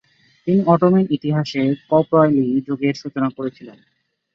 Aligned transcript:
তিনি 0.47 0.61
অটোমান 0.65 1.03
ইতিহাসে 1.15 1.61
কপ্রালি 1.89 2.45
যুগের 2.67 2.95
সূচনা 3.01 3.29
করেছিলেন। 3.37 3.77